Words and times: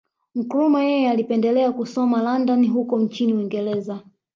Nkrumah 0.35 0.83
yeye 0.89 1.09
alipendelea 1.09 1.71
kusoma 1.71 2.21
London 2.23 2.67
huko 2.67 2.99
nchini 2.99 3.33
Uingereza 3.33 3.99